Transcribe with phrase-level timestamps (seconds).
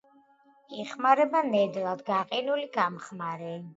[0.83, 3.53] იხმარება ნედლად, გაყინული, გამხმარი.